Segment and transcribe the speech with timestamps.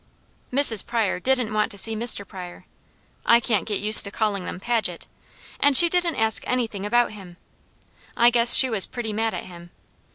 [0.51, 0.83] Mrs.
[0.83, 2.27] Pryor didn't want to see Mr.
[2.27, 2.65] Pryor
[3.23, 5.05] I can't get used to calling them Paget
[5.59, 7.37] and she didn't ask anything about him.
[8.17, 9.69] I guess she was pretty mad at him.